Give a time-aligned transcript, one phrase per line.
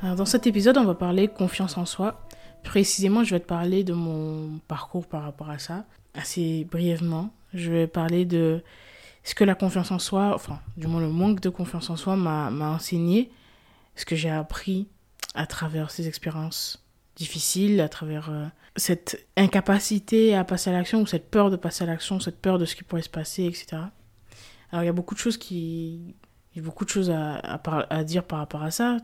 [0.00, 2.24] Alors dans cet épisode, on va parler confiance en soi.
[2.62, 7.34] Précisément, je vais te parler de mon parcours par rapport à ça, assez brièvement.
[7.52, 8.62] Je vais parler de
[9.24, 12.14] ce que la confiance en soi, enfin, du moins le manque de confiance en soi
[12.14, 13.32] m'a enseigné,
[13.96, 14.86] ce que j'ai appris
[15.34, 16.84] à travers ces expériences
[17.16, 18.46] difficiles, à travers euh,
[18.76, 22.58] cette incapacité à passer à l'action, ou cette peur de passer à l'action, cette peur
[22.58, 23.82] de ce qui pourrait se passer, etc.
[24.70, 26.14] Alors il y a beaucoup de choses qui,
[26.54, 28.98] j'ai beaucoup de choses à, dire par rapport à ça.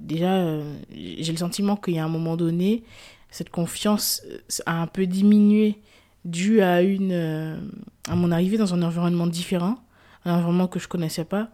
[0.00, 2.84] Déjà, euh, j'ai le sentiment qu'il y a un moment donné,
[3.30, 5.80] cette confiance euh, a un peu diminué
[6.24, 7.56] dû à une euh,
[8.08, 9.78] à mon arrivée dans un environnement différent,
[10.24, 11.48] un environnement que je connaissais pas.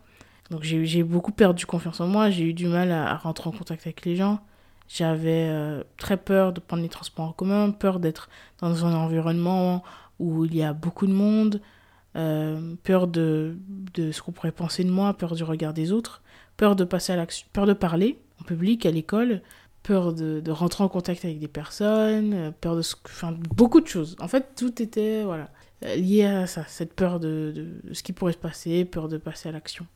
[0.50, 3.86] Donc j'ai beaucoup perdu confiance en moi, j'ai eu du mal à, rentrer en contact
[3.86, 4.41] avec les gens.
[4.89, 5.50] J'avais
[5.98, 8.30] très peur de prendre les transports en commun, peur d'être
[8.61, 9.83] dans un environnement
[10.19, 11.61] où il y a beaucoup de monde,
[12.19, 13.56] euh, peur de,
[13.97, 16.22] ce qu'on pourrait penser de moi, peur du regard des autres,
[16.56, 19.41] peur de passer à l'action, peur de parler en public, à l'école,
[19.84, 22.83] peur de, rentrer en contact avec des personnes, euh, peur de...
[23.06, 24.16] Enfin, beaucoup de choses.
[24.20, 25.48] En fait, tout était voilà,
[25.84, 29.48] euh, lié à ça, cette peur de, ce qui pourrait se passer, peur de passer
[29.48, 29.86] à l'action.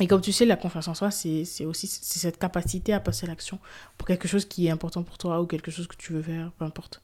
[0.00, 3.28] Et comme tu sais, la confiance en soi, c'est aussi cette capacité à passer à
[3.28, 3.58] l'action
[3.96, 6.52] pour quelque chose qui est important pour toi ou quelque chose que tu veux faire,
[6.58, 7.02] peu importe.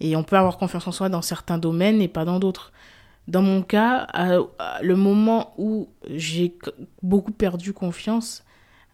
[0.00, 2.72] Et on peut avoir confiance en soi dans certains domaines et pas dans d'autres.
[3.28, 4.06] Dans mon cas,
[4.82, 6.56] le moment où j'ai
[7.02, 8.42] beaucoup perdu confiance,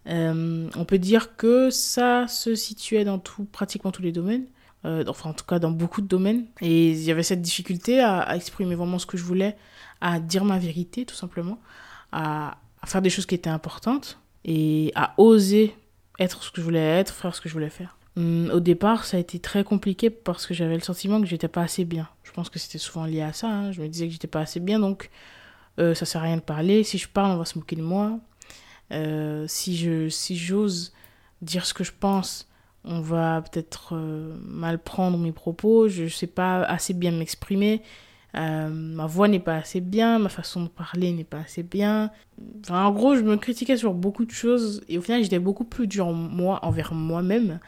[0.09, 4.47] euh, on peut dire que ça se situait dans tout, pratiquement tous les domaines,
[4.85, 6.47] euh, enfin en tout cas dans beaucoup de domaines.
[6.61, 9.57] Et il y avait cette difficulté à, exprimer vraiment ce que je voulais,
[10.01, 11.59] à dire ma vérité tout simplement,
[12.13, 15.75] à, faire des choses qui étaient importantes et à oser
[16.19, 17.97] être ce que je voulais être, faire ce que je voulais faire.
[18.17, 21.49] Hum, au départ, ça a été très compliqué parce que j'avais le sentiment que j'étais
[21.49, 22.09] pas assez bien.
[22.35, 23.49] Je pense que c'était souvent lié à ça.
[23.49, 23.71] Hein.
[23.71, 25.09] Je me disais que j'étais pas assez bien, donc
[25.79, 26.83] euh, ça sert à rien de parler.
[26.83, 28.19] Si je parle, on va se moquer de moi.
[28.91, 30.93] Euh, si je si j'ose
[31.43, 32.49] dire ce que je pense,
[32.83, 35.87] on va peut-être euh, mal prendre mes propos.
[35.87, 37.83] Je sais pas assez bien m'exprimer.
[38.35, 42.11] Euh, ma voix n'est pas assez bien, ma façon de parler n'est pas assez bien.
[42.69, 45.87] En gros, je me critiquais sur beaucoup de choses et au final, j'étais beaucoup plus
[45.87, 47.61] dur moi envers moi-même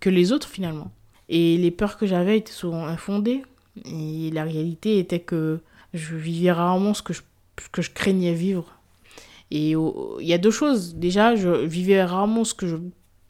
[0.00, 0.90] que les autres finalement.
[1.28, 3.44] Et les peurs que j'avais étaient souvent infondées
[3.84, 5.60] et la réalité était que
[5.94, 7.22] je vivais rarement ce que je,
[7.72, 8.76] que je craignais vivre.
[9.50, 10.94] Et il y a deux choses.
[10.94, 12.76] Déjà, je vivais rarement ce que je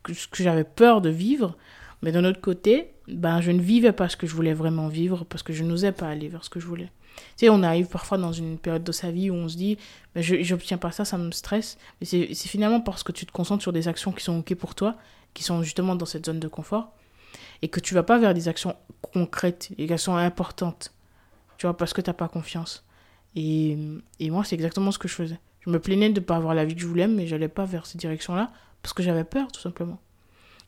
[0.08, 1.56] ce que j'avais peur de vivre,
[2.02, 5.24] mais d'un autre côté, ben, je ne vivais pas ce que je voulais vraiment vivre
[5.24, 6.90] parce que je n'osais pas aller vers ce que je voulais.
[7.36, 9.76] Tu sais, on arrive parfois dans une période de sa vie où on se dit,
[10.14, 11.76] ben, je n'obtiens pas ça, ça me stresse.
[12.00, 14.74] Mais c'est finalement parce que tu te concentres sur des actions qui sont OK pour
[14.74, 14.96] toi,
[15.34, 16.92] qui sont justement dans cette zone de confort,
[17.62, 20.92] et que tu vas pas vers des actions concrètes, des actions importantes.
[21.58, 22.84] Tu vois, parce que tu n'as pas confiance.
[23.36, 23.76] Et,
[24.18, 25.38] et moi, c'est exactement ce que je faisais.
[25.60, 27.64] Je me plaignais de ne pas avoir la vie que je voulais, mais j'allais pas
[27.64, 28.50] vers ces directions-là
[28.82, 30.00] parce que j'avais peur, tout simplement.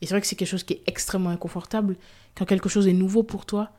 [0.00, 1.96] Et c'est vrai que c'est quelque chose qui est extrêmement inconfortable
[2.34, 3.70] quand quelque chose est nouveau pour toi.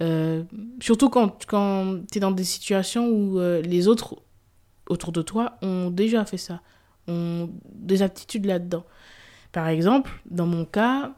[0.00, 0.44] Euh,
[0.80, 4.16] surtout quand, quand tu es dans des situations où euh, les autres
[4.88, 6.60] autour de toi ont déjà fait ça,
[7.06, 8.84] ont des aptitudes là-dedans.
[9.52, 11.12] Par exemple, dans mon cas,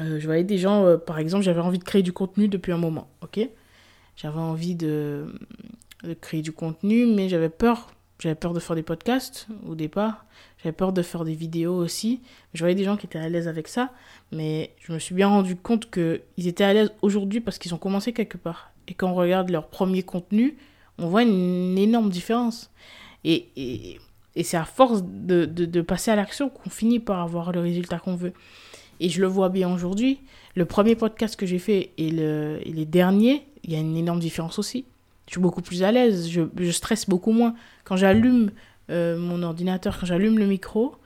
[0.00, 2.78] euh, je voyais des gens, par exemple, j'avais envie de créer du contenu depuis un
[2.78, 3.40] moment, ok?
[4.16, 5.26] J'avais envie de,
[6.20, 7.92] créer du contenu, mais j'avais peur
[8.22, 10.26] j'avais peur de faire des podcasts au départ.
[10.62, 12.20] J'avais peur de faire des vidéos aussi.
[12.54, 13.90] Je voyais des gens qui étaient à l'aise avec ça.
[14.30, 17.78] Mais je me suis bien rendu compte qu'ils étaient à l'aise aujourd'hui parce qu'ils ont
[17.78, 18.70] commencé quelque part.
[18.86, 20.56] Et quand on regarde leur premier contenu,
[20.98, 22.70] on voit une énorme différence.
[23.24, 23.98] Et,
[24.40, 28.34] c'est à force de passer à l'action qu'on finit par avoir le résultat qu'on veut.
[29.02, 30.20] Et je le vois bien aujourd'hui.
[30.54, 33.96] Le premier podcast que j'ai fait et, le, et les derniers, il y a une
[33.96, 34.86] énorme différence aussi
[35.26, 37.54] je suis beaucoup plus à l'aise, je, stresse beaucoup moins.
[37.84, 38.50] Quand j'allume
[38.90, 40.96] euh, mon ordinateur, quand j'allume le micro,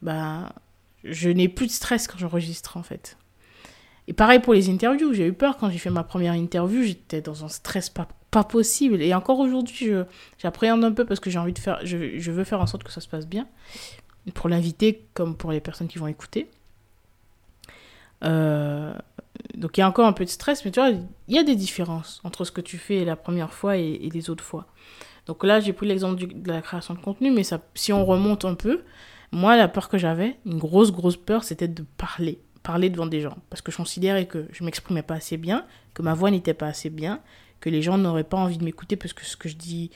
[0.00, 0.52] bah,
[1.04, 3.16] je n'ai plus de stress quand j'enregistre en fait.
[4.08, 7.20] Et pareil pour les interviews, j'ai eu peur quand j'ai fait ma première interview, j'étais
[7.20, 8.08] dans un stress pas,
[8.42, 9.00] possible.
[9.02, 9.90] Et encore aujourd'hui,
[10.38, 12.90] j'appréhende un peu parce que j'ai envie de faire, je, veux faire en sorte que
[12.90, 13.46] ça se passe bien,
[14.34, 16.48] pour l'invité comme pour les personnes qui vont écouter.
[18.24, 18.94] Euh,
[19.54, 21.42] donc il y a encore un peu de stress, mais tu vois, il y a
[21.42, 24.66] des différences entre ce que tu fais la première fois et, les autres fois.
[25.26, 28.44] Donc là, j'ai pris l'exemple de la création de contenu, mais ça, si on remonte
[28.44, 28.82] un peu,
[29.34, 33.22] Moi, la peur que j'avais, une grosse, grosse peur, c'était de parler, parler devant des
[33.22, 33.36] gens.
[33.48, 35.64] Parce que je considérais que je m'exprimais pas assez bien,
[35.94, 37.20] que ma voix n'était pas assez bien,
[37.60, 39.90] que les gens n'auraient pas envie de m'écouter parce que ce que je dis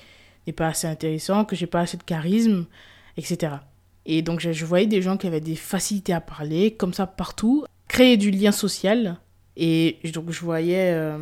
[0.47, 2.65] n'est pas assez intéressant, que j'ai pas assez de charisme,
[3.19, 3.57] etc.
[4.07, 7.67] Et donc, je, voyais des gens qui avaient des facilités à parler, comme ça, partout,
[7.89, 9.19] créer du lien social.
[9.57, 11.19] Et donc, je voyais, euh,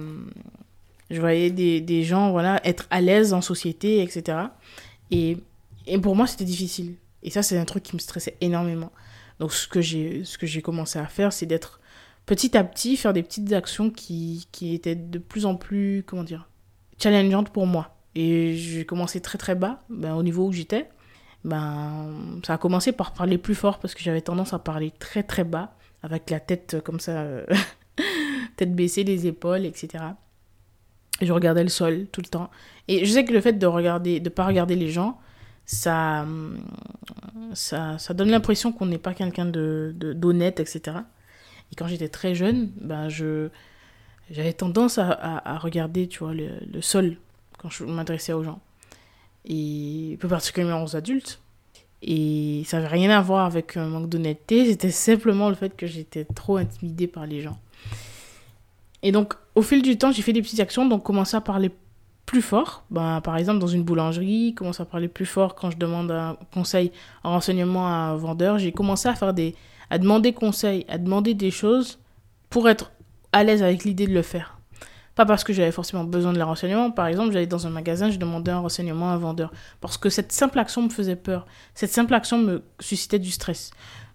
[1.11, 4.39] je voyais des, des, gens, voilà, être à l'aise en société, etc.
[5.11, 5.39] Et,
[5.87, 6.97] et pour moi, c'était difficile.
[7.23, 8.93] Et ça, c'est un truc qui me stressait énormément.
[9.41, 11.81] Donc, ce que j'ai, commencé à faire, c'est d'être
[12.27, 16.25] petit à petit, faire des petites actions qui, qui étaient de plus en plus, comment
[16.25, 16.49] dire,
[16.99, 17.97] challengeantes pour moi.
[18.15, 20.89] Et j'ai commencé très très bas, ben, au niveau où j'étais.
[21.45, 25.23] Ben, ça a commencé par parler plus fort parce que j'avais tendance à parler très
[25.23, 27.47] très bas, avec la tête comme ça, euh,
[28.57, 30.05] tête baissée, les épaules, etc.
[31.21, 32.51] Et je regardais le sol tout le temps.
[32.89, 35.19] Et je sais que le fait de regarder, de pas regarder les gens,
[35.65, 36.27] ça,
[37.55, 40.99] ça, ça donne l'impression qu'on n'est pas quelqu'un de, d'honnête, etc.
[41.73, 43.49] Et quand j'étais très jeune, ben je,
[44.31, 47.17] j'avais tendance à, à, regarder, tu vois, le, le sol
[47.57, 48.61] quand je m'adressais aux gens.
[49.47, 51.41] Et plus particulièrement aux adultes.
[52.07, 55.87] Et ça n'avait rien à voir avec un manque d'honnêteté, c'était simplement le fait que
[55.87, 57.59] j'étais trop intimidée par les gens.
[59.03, 61.71] Et donc, au fil du temps, j'ai fait des petites actions, donc commencer à parler
[62.27, 62.85] plus fort.
[62.91, 66.37] Ben, par exemple, dans une boulangerie, commencer à parler plus fort quand je demande un
[66.53, 66.93] conseil,
[67.23, 68.59] un renseignement à un vendeur.
[68.59, 69.55] J'ai commencé à faire des,
[69.89, 71.99] à demander conseil, à demander des choses
[72.51, 72.93] pour être
[73.33, 74.59] à l'aise avec l'idée de le faire.
[75.15, 76.91] Pas parce que j'avais forcément besoin de la renseignement.
[76.91, 79.53] Par exemple, j'allais dans un magasin, je demandais un renseignement à un vendeur.
[79.81, 81.47] Parce que cette simple action me faisait peur.
[81.75, 83.71] Cette simple action me suscitait du stress.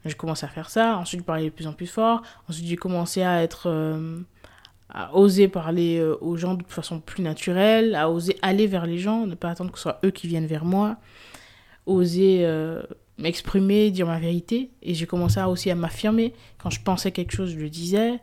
[0.05, 0.97] J'ai commencé à faire ça.
[0.97, 2.21] Ensuite, je parlais de plus en plus fort.
[2.49, 3.63] Ensuite, j'ai commencé à être.
[3.67, 4.19] Euh,
[4.91, 8.97] à oser parler euh, aux gens de façon plus naturelle, à oser aller vers les
[8.97, 10.97] gens, ne pas attendre que ce soit eux qui viennent vers moi,
[11.85, 12.81] oser euh,
[13.19, 14.71] m'exprimer, dire ma vérité.
[14.81, 16.33] Et j'ai commencé aussi à m'affirmer.
[16.57, 18.19] Quand je pensais quelque chose, je le disais.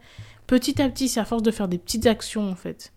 [0.47, 2.93] Petit à petit, c'est à force de faire des petites actions, en fait.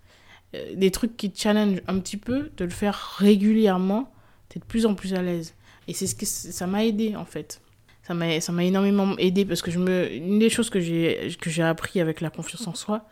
[0.55, 4.11] Euh, des trucs qui te challenge un petit peu, de le faire régulièrement,
[4.49, 5.55] t'es de plus en plus à l'aise.
[5.87, 7.61] Et c'est ce que ça m'a aidé, en fait.
[8.03, 11.63] Ça m'a, ça m'a énormément aidé parce que je me, une des choses que j'ai,
[11.63, 13.05] appris avec la confiance en soi,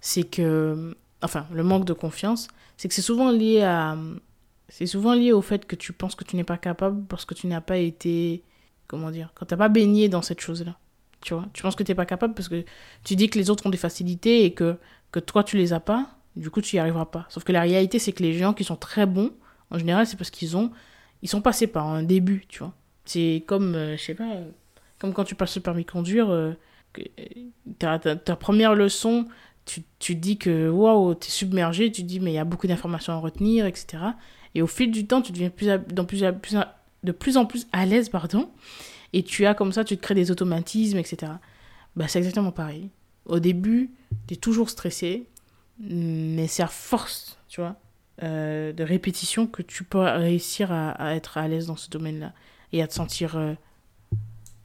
[0.00, 3.96] c'est que, enfin, le manque de confiance, c'est que c'est souvent lié à,
[4.68, 7.34] c'est souvent lié au fait que tu penses que tu n'es pas capable parce que
[7.34, 8.42] tu n'as pas été,
[8.86, 10.78] comment dire, quand tu n'as pas baigné dans cette chose-là.
[11.22, 12.64] Tu vois, tu penses que tu n'es pas capable parce que
[13.04, 14.76] tu dis que les autres ont des facilités et que,
[15.10, 17.26] que toi tu les as pas, du coup tu n'y arriveras pas.
[17.28, 19.32] Sauf que la réalité c'est que les gens qui sont très bons,
[19.70, 20.70] en général c'est parce qu'ils ont,
[21.22, 22.74] ils sont passés par un début, tu vois.
[23.04, 24.30] C'est comme, euh, je sais pas,
[24.98, 26.52] comme quand tu passes le permis de conduire, euh,
[27.78, 29.26] ta, ta, première leçon,
[29.64, 32.66] tu, tu dis que waouh, tu es submergé, tu dis mais il y a beaucoup
[32.66, 34.02] d'informations à retenir, etc.
[34.54, 36.56] Et au fil du temps, tu deviens plus, dans plus, plus,
[37.02, 38.50] de plus en plus à l'aise, pardon.
[39.12, 41.32] Et tu as comme ça, tu te crées des automatismes, etc.
[41.96, 42.90] Bah, c'est exactement pareil.
[43.26, 43.90] Au début,
[44.26, 45.26] tu es toujours stressé,
[45.78, 47.76] mais c'est à force, tu vois,
[48.22, 52.32] euh, de répétition que tu peux réussir à, être à l'aise dans ce domaine-là
[52.72, 53.54] et à te sentir euh,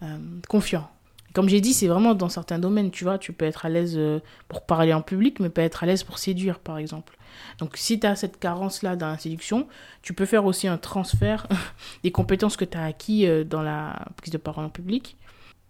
[0.04, 0.18] euh,
[0.48, 0.90] confiant.
[1.34, 4.00] Comme j'ai dit, c'est vraiment dans certains domaines, tu vois, tu peux être à l'aise
[4.48, 7.17] pour parler en public, mais pas être à l'aise pour séduire, par exemple.
[7.60, 9.68] Donc si tu as cette carence-là dans la séduction,
[10.02, 11.48] tu peux faire aussi un transfert
[12.04, 15.18] des compétences que tu as acquis euh, dans la prise de parole en public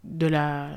[0.04, 0.70] de la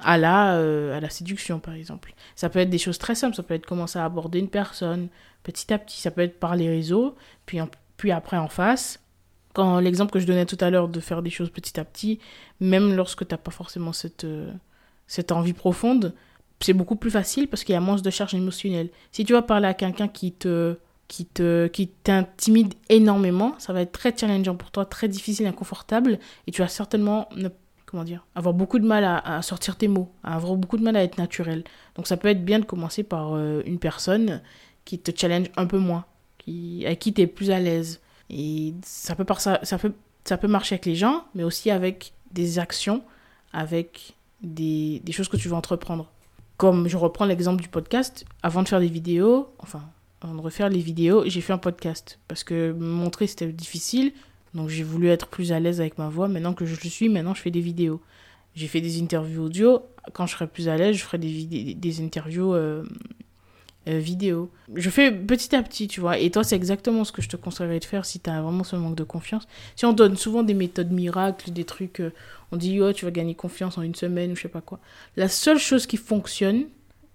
[0.00, 2.14] à la euh, à la séduction par exemple.
[2.34, 3.36] Ça peut être des choses très simples.
[3.36, 5.08] Ça peut être commencer à aborder une personne
[5.42, 6.00] petit à petit.
[6.00, 7.16] Ça peut être par les réseaux
[7.46, 7.58] puis
[7.96, 9.00] puis après en face.
[9.54, 12.18] Quand l'exemple que je donnais tout à l'heure de faire des choses petit à petit,
[12.60, 14.50] même lorsque tu n'as pas forcément cette, euh,
[15.06, 16.14] cette envie profonde,
[16.64, 18.90] c'est beaucoup plus facile parce qu'il y a moins de charge émotionnelle.
[19.10, 20.76] Si tu vas parler à quelqu'un qui te
[21.08, 26.18] qui te qui t'intimide énormément, ça va être très challengeant pour toi, très difficile, inconfortable,
[26.46, 27.48] et tu vas certainement ne,
[27.92, 30.96] comment dire, avoir beaucoup de mal à, sortir tes mots, à avoir beaucoup de mal
[30.96, 31.64] à être naturel.
[31.96, 34.40] Donc ça peut être bien de commencer par euh, une personne
[34.86, 36.06] qui te challenge un peu moins,
[36.38, 38.00] qui, à qui tu es plus à l'aise.
[38.30, 39.92] Et ça peut, ça, ça, peut,
[40.24, 43.02] ça peut marcher avec les gens, mais aussi avec des actions,
[43.52, 46.10] avec des, des choses que tu veux entreprendre.
[46.62, 49.82] Comme je reprends l'exemple du podcast, avant de faire des vidéos, enfin,
[50.20, 52.20] avant de refaire les vidéos, j'ai fait un podcast.
[52.28, 54.12] Parce que montrer, c'était difficile.
[54.54, 56.28] Donc j'ai voulu être plus à l'aise avec ma voix.
[56.28, 58.00] Maintenant que je le suis, maintenant je fais des vidéos.
[58.54, 59.82] J'ai fait des interviews audio.
[60.12, 62.84] Quand je serai plus à l'aise, je ferai des, des, interviews euh,
[63.88, 64.50] euh, vidéo.
[64.74, 66.18] Je fais petit à petit, tu vois.
[66.18, 68.64] Et toi, c'est exactement ce que je te conseillerais de faire si tu as vraiment
[68.64, 69.46] ce manque de confiance.
[69.76, 72.12] Si on donne souvent des méthodes miracles, des trucs, euh,
[72.52, 74.78] on dit, oh, tu vas gagner confiance en une semaine ou je sais pas quoi.
[75.16, 76.64] La seule chose qui fonctionne,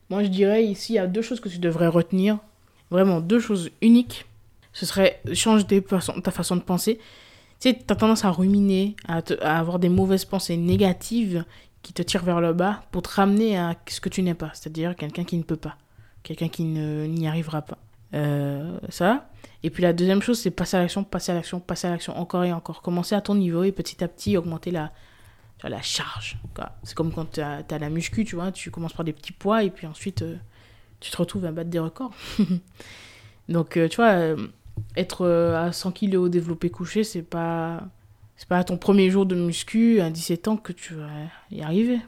[0.10, 2.40] moi je dirais ici, il y a deux choses que tu devrais retenir.
[2.90, 4.26] Vraiment, deux choses uniques.
[4.74, 7.00] Ce serait change ta façon de penser.
[7.60, 9.22] Tu sais, tu tendance à ruminer, à
[9.58, 11.44] avoir des mauvaises pensées négatives
[11.82, 14.52] qui te tirent vers le bas pour te ramener à ce que tu n'es pas,
[14.54, 15.78] c'est-à-dire quelqu'un qui ne peut pas,
[16.28, 17.78] quelqu'un qui n'y arrivera pas.
[18.14, 19.30] Euh, ça.
[19.64, 22.18] Et puis la deuxième chose, c'est passer à l'action, passer à l'action, passer à l'action,
[22.18, 22.82] encore et encore.
[22.82, 24.92] Commencer à ton niveau et petit à petit augmenter la,
[25.64, 26.38] la charge.
[26.84, 29.64] C'est comme quand tu as, la muscu, tu vois, tu commences par des petits poids
[29.64, 30.36] et puis ensuite euh,
[31.00, 32.14] tu te retrouves à battre des records.
[33.50, 34.36] Donc, euh, tu vois,
[34.98, 37.84] être à 100 kg développé couché, c'est pas.
[38.36, 41.10] C'est pas à ton premier jour de muscu à 17 ans que tu vas
[41.50, 42.00] y arriver.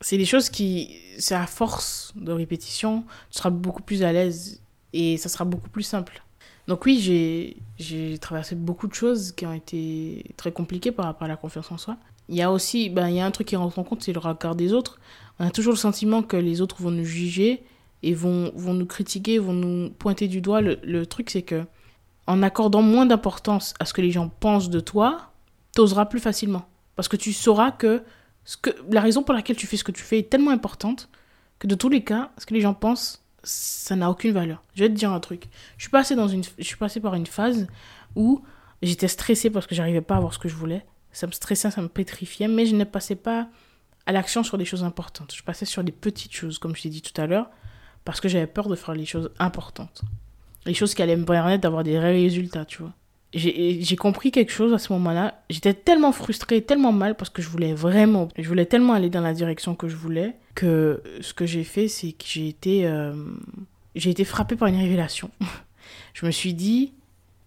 [0.00, 0.96] C'est des choses qui.
[1.18, 5.68] C'est à force de répétition, tu seras beaucoup plus à l'aise et ça sera beaucoup
[5.68, 6.22] plus simple.
[6.66, 11.28] Donc oui, j'ai traversé beaucoup de choses qui ont été très compliquées par rapport à
[11.28, 11.96] la confiance en soi.
[12.28, 14.12] Il y a aussi, ben, il y a un truc qui rentre en compte, c'est
[14.12, 15.00] le regard des autres.
[15.38, 17.64] On a toujours le sentiment que les autres vont nous juger
[18.02, 20.60] et vont, vont nous critiquer, vont nous pointer du doigt.
[20.60, 21.64] Le, le truc, c'est que
[22.26, 25.32] en accordant moins d'importance à ce que les gens pensent de toi,
[25.74, 26.68] t'oseras plus facilement.
[26.94, 28.04] Parce que tu sauras que,
[28.44, 31.08] ce que la raison pour laquelle tu fais ce que tu fais est tellement importante
[31.58, 34.62] que de tous les cas, ce que les gens pensent, ça n'a aucune valeur.
[34.74, 35.48] Je vais te dire un truc.
[35.76, 37.66] Je suis passée, dans une, je suis par une phase
[38.16, 38.42] où
[38.82, 40.84] j'étais stressée parce que j'arrivais pas à voir ce que je voulais.
[41.12, 43.48] Ça me stressait, ça me pétrifiait, mais je ne passais pas
[44.06, 45.34] à l'action sur des choses importantes.
[45.34, 47.50] Je passais sur des petites choses, comme je t'ai dit tout à l'heure,
[48.04, 50.02] parce que j'avais peur de faire les choses importantes.
[50.66, 52.92] Les choses qui allaient me permettre d'avoir des résultats, tu vois
[53.32, 55.42] j'ai compris quelque chose à ce moment-là.
[55.50, 59.20] J'étais tellement frustrée, tellement mal parce que je voulais vraiment, je voulais tellement aller dans
[59.20, 63.14] la direction que je voulais que ce que j'ai fait, c'est que j'ai été, euh,
[63.94, 65.30] j'ai été frappée par une révélation.
[66.14, 66.92] je me suis dit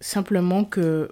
[0.00, 1.10] simplement que,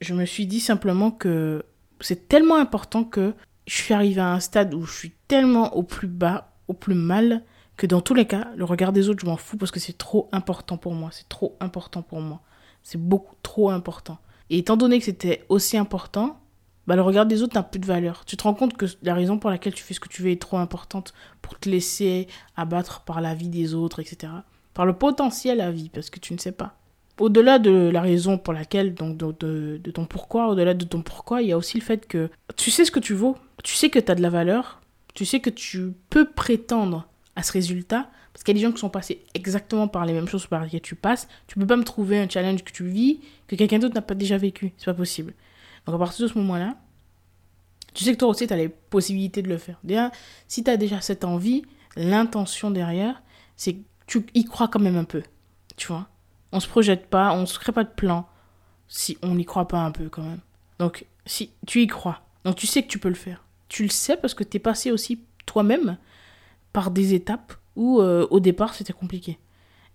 [0.00, 1.62] je me suis dit simplement que
[2.00, 3.34] c'est tellement important que
[3.66, 6.94] je suis arrivée à un stade où je suis tellement au plus bas, au plus
[6.94, 7.42] mal,
[7.76, 9.96] que dans tous les cas, le regard des autres, je m'en fous parce que c'est
[9.96, 11.10] trop important pour moi.
[11.12, 12.40] C'est trop important pour moi.
[12.82, 14.18] C'est beaucoup trop important.
[14.50, 16.38] Et étant donné que c'était aussi important,
[16.86, 18.24] bah, le regard des autres n'a plus de valeur.
[18.24, 20.30] Tu te rends compte que la raison pour laquelle tu fais ce que tu veux
[20.30, 24.32] est trop importante pour te laisser abattre par la vie des autres, etc.
[24.72, 26.76] Par le potentiel à vie, parce que tu ne sais pas.
[27.18, 31.42] Au-delà de la raison pour laquelle, donc de, de ton pourquoi, au-delà de ton pourquoi,
[31.42, 33.90] il y a aussi le fait que tu sais ce que tu vaux, tu sais
[33.90, 34.80] que tu as de la valeur,
[35.12, 37.06] tu sais que tu peux prétendre
[37.36, 38.08] à ce résultat,
[38.38, 40.62] parce qu'il y a des gens qui sont passés exactement par les mêmes choses par
[40.62, 41.26] lesquelles tu passes.
[41.48, 43.18] Tu peux pas me trouver un challenge que tu vis
[43.48, 44.72] que quelqu'un d'autre n'a pas déjà vécu.
[44.76, 45.34] C'est pas possible.
[45.84, 46.76] Donc à partir de ce moment-là,
[47.94, 49.80] tu sais que toi aussi, tu as les possibilités de le faire.
[49.82, 50.12] Déjà,
[50.46, 51.64] si tu as déjà cette envie,
[51.96, 53.24] l'intention derrière,
[53.56, 55.24] c'est que tu y crois quand même un peu.
[55.76, 56.06] Tu vois?
[56.52, 58.28] On se projette pas, on se crée pas de plan
[58.86, 60.42] si on n'y croit pas un peu quand même.
[60.78, 63.42] Donc, si tu y crois, donc tu sais que tu peux le faire.
[63.68, 65.98] Tu le sais parce que tu es passé aussi toi-même
[66.72, 69.38] par des étapes où euh, au départ c'était compliqué.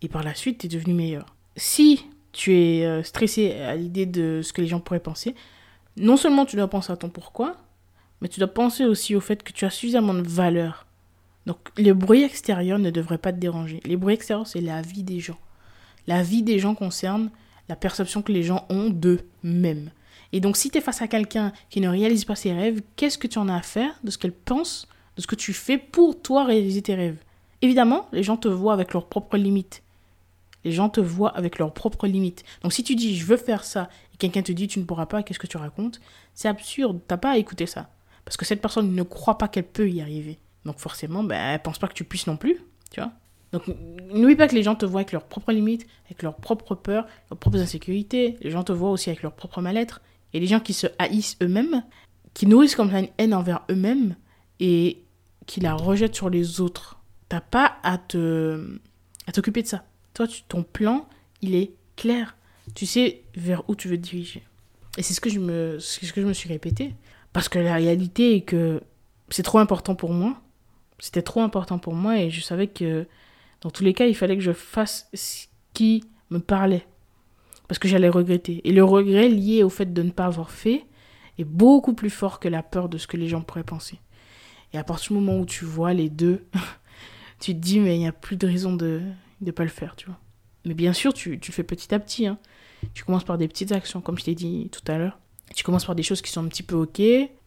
[0.02, 1.36] Et par la suite, tu es devenu meilleur.
[1.56, 5.36] Si tu es euh, stressé à l'idée de ce que les gens pourraient penser,
[5.98, 7.58] non seulement tu dois penser à ton pourquoi,
[8.22, 10.88] mais tu dois penser aussi au fait que tu as suffisamment de valeur.
[11.46, 13.82] Donc les bruits extérieurs ne devraient pas te déranger.
[13.86, 15.40] Les bruits extérieurs, c'est la vie des gens.
[16.08, 17.30] La vie des gens concerne
[17.70, 19.92] la perception que les gens ont d'eux-mêmes.
[20.32, 23.18] Et donc si tu es face à quelqu'un qui ne réalise pas ses rêves, qu'est-ce
[23.18, 24.88] que tu en as à faire de ce qu'elle pense,
[25.18, 27.22] de ce que tu fais pour toi réaliser tes rêves?
[27.64, 29.84] Évidemment, les gens te voient avec leurs propres limites.
[30.66, 32.44] Les gens te voient avec leurs propres limites.
[32.62, 35.06] Donc si tu dis je veux faire ça et quelqu'un te dit tu ne pourras
[35.06, 36.02] pas, qu'est-ce que tu racontes?
[36.34, 37.90] C'est absurde, t'as pas à écouter ça.
[38.26, 40.40] Parce que cette personne ne croit pas qu'elle peut y arriver.
[40.66, 42.58] Donc forcément, ben, elle pense pas que tu puisses non plus,
[42.92, 43.14] tu vois?
[43.54, 43.64] Donc
[44.14, 47.08] n'oublie pas que les gens te voient avec leurs propres limites, avec leurs propres peurs,
[47.32, 48.36] leurs propres insécurités.
[48.42, 50.02] Les gens te voient aussi avec leur propre mal-être.
[50.34, 51.86] Et les gens qui se haïssent eux-mêmes,
[52.34, 54.18] qui nourrissent comme ça une haine envers eux-mêmes
[54.60, 55.02] et
[55.46, 57.00] qui la rejettent sur les autres
[57.30, 58.80] T'as pas à te
[59.28, 59.86] à t'occuper de ça.
[60.14, 61.08] Toi, ton plan,
[61.42, 62.36] il est clair.
[62.76, 64.44] Tu sais vers où tu veux te diriger.
[64.98, 66.94] Et c'est ce que je me ce que je me suis répété
[67.32, 68.82] parce que la réalité est que
[69.30, 70.42] c'est trop important pour moi.
[71.00, 73.08] C'était trop important pour moi et je savais que
[73.62, 76.86] dans tous les cas, il fallait que je fasse ce qui me parlait
[77.68, 78.62] parce que j'allais regretter.
[78.68, 80.86] Et le regret lié au fait de ne pas avoir fait
[81.38, 84.00] est beaucoup plus fort que la peur de ce que les gens pourraient penser.
[84.74, 86.46] Et à partir du moment où tu vois les deux,
[87.44, 89.02] tu te dis, mais il n'y a plus de raison de
[89.42, 90.18] ne pas le faire, tu vois.
[90.66, 92.26] Mais bien sûr, tu, tu le fais petit à petit.
[92.26, 92.38] Hein.
[92.94, 95.20] Tu commences par des petites actions, comme je t'ai dit tout à l'heure.
[95.54, 97.02] Tu commences par des choses qui sont un petit peu OK,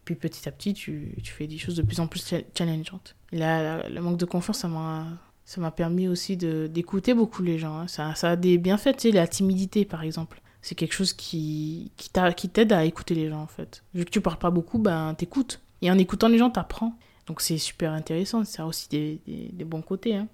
[0.05, 3.15] puis petit à petit, tu, tu fais des choses de plus en plus challengeantes.
[3.31, 5.07] Là, le manque de confiance, ça m'a
[5.45, 7.79] ça m'a permis aussi d'écouter beaucoup les gens.
[7.79, 7.87] Hein.
[7.87, 10.41] Ça, ça a des bienfaits, tu sais, la timidité par exemple.
[10.61, 12.09] C'est quelque chose qui, qui
[12.49, 13.83] t'aide à écouter les gens en fait.
[13.93, 15.61] Vu que tu parles pas beaucoup, ben t'écoutes.
[15.81, 16.97] Et en écoutant les gens, t'apprends.
[17.27, 20.15] Donc c'est super intéressant, ça a aussi des, bons côtés.
[20.15, 20.27] Hein.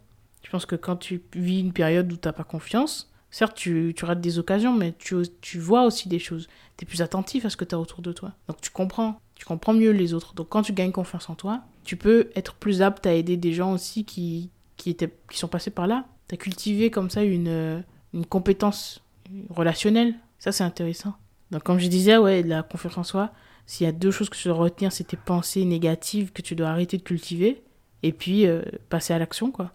[0.44, 3.96] Je pense que quand tu vis une période où tu n'as pas confiance, Certes, tu,
[3.98, 6.48] tu rates des occasions, mais tu, tu vois aussi des choses.
[6.78, 8.34] Tu es plus attentif à ce que tu as autour de toi.
[8.48, 9.20] Donc tu comprends.
[9.34, 10.36] Tu comprends mieux les autres.
[10.36, 13.52] Donc quand tu gagnes confiance en toi, tu peux être plus apte à aider des
[13.52, 16.06] gens aussi qui, qui, étaient, qui sont passés par là.
[16.28, 17.84] Tu as cultivé comme ça une,
[18.14, 19.02] une compétence
[19.50, 20.14] relationnelle.
[20.38, 21.16] Ça, c'est intéressant.
[21.50, 23.32] Donc comme je disais, ouais, la confiance en soi,
[23.66, 26.56] s'il y a deux choses que tu dois retenir, c'est tes pensées négatives que tu
[26.56, 27.64] dois arrêter de cultiver
[28.04, 29.72] et puis euh, passer à l'action, quoi.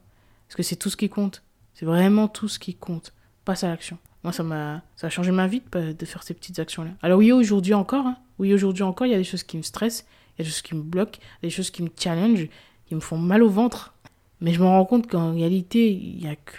[0.47, 1.43] Parce que c'est tout ce qui compte.
[1.75, 3.13] C'est vraiment tout ce qui compte.
[3.45, 3.99] Passe à l'action.
[4.25, 6.91] Moi, ça m'a ça a changé ma vie de, faire ces petites actions-là.
[7.03, 8.17] Alors oui, aujourd'hui encore, hein.
[8.39, 10.05] oui, aujourd'hui encore, il y a des choses qui me stressent,
[10.37, 12.49] il y a des choses qui me bloquent, des choses qui me challenge,
[12.87, 13.95] qui me font mal au ventre.
[14.41, 16.53] Mais je me rends compte qu'en réalité, il y a que...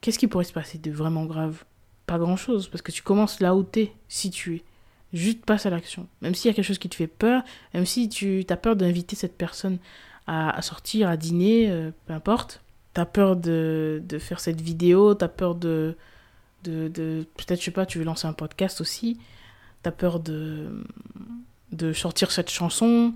[0.00, 1.64] Qu'est-ce qui pourrait se passer de vraiment grave?
[2.06, 4.64] Pas grand-chose, parce que tu commences là où t'es, situé.
[5.12, 6.08] Juste passe à l'action.
[6.22, 7.42] Même s'il y a quelque chose qui te fait peur,
[7.74, 9.78] même si tu as peur d'inviter cette personne
[10.26, 12.62] à, sortir, à dîner, euh, peu importe.
[12.94, 15.96] Tu as peur de, de, faire cette vidéo, tu as peur de...
[16.64, 19.18] de, de Peut-être, je sais pas, tu veux lancer un podcast aussi.
[19.82, 20.84] Tu as peur de,
[21.72, 23.14] de sortir cette chanson.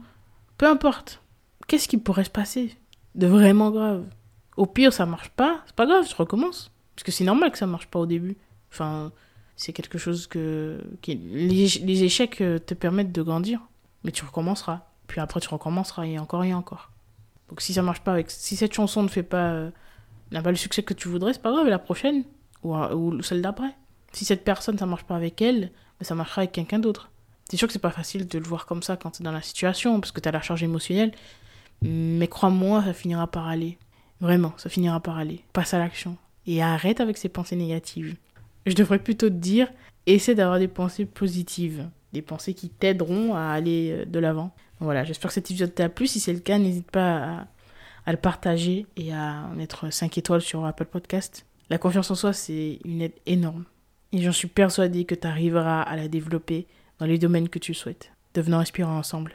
[0.58, 1.22] Peu importe.
[1.66, 2.76] Qu'est-ce qui pourrait se passer
[3.14, 4.04] de vraiment grave?
[4.56, 5.62] Au pire, ça marche pas.
[5.66, 6.70] C'est pas grave, je recommence.
[6.94, 8.36] Parce que c'est normal que ça marche pas au début.
[8.72, 9.12] Enfin,
[9.56, 10.80] c'est quelque chose que.
[11.06, 13.60] Les, échecs euh, te permettent de grandir,
[14.04, 14.82] mais tu recommenceras.
[15.06, 16.90] Puis après, tu recommenceras et encore et encore.
[17.48, 18.30] Donc si ça marche pas avec.
[18.30, 19.70] Si cette chanson ne fait pas, euh,
[20.30, 22.24] n'a pas le succès que tu voudrais, c'est pas grave, la prochaine,
[22.62, 23.74] ou, ou celle d'après.
[24.12, 27.10] Si cette personne, ça marche pas avec elle, ben, ça marchera avec quelqu'un d'autre.
[27.48, 29.32] C'est sûr que c'est pas facile de le voir comme ça quand tu es dans
[29.32, 31.12] la situation, parce que tu as la charge émotionnelle.
[31.82, 33.78] Mais crois-moi, ça finira par aller.
[34.20, 35.44] Vraiment, ça finira par aller.
[35.52, 36.16] Passe à l'action.
[36.46, 38.16] Et arrête avec ces pensées négatives
[38.66, 39.68] je devrais plutôt te dire,
[40.06, 44.54] essaie d'avoir des pensées positives, des pensées qui t'aideront à aller euh, de l'avant.
[44.80, 46.06] Voilà, j'espère que cet épisode t'a plu.
[46.06, 47.46] Si c'est le cas, n'hésite pas
[48.04, 51.46] à, le partager et à mettre 5 étoiles sur Apple Podcast.
[51.70, 53.64] La confiance en soi, c'est une aide énorme.
[54.12, 56.66] Et j'en suis persuadée que tu arriveras à la développer
[56.98, 58.12] dans les domaines que tu souhaites.
[58.34, 59.34] Devenons inspirants ensemble.